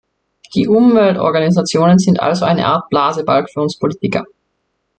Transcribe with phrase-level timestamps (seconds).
[0.55, 4.25] Die Umweltorganisationen sind also eine Art Blasebalg für uns Politiker.